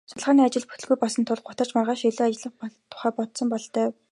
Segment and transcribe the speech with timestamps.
[0.09, 2.53] Судалгааны ажил нь бүтэлгүй болсонд л гутарч маргааш илүү ажиллах
[2.91, 3.87] тухай бодсон бололтой.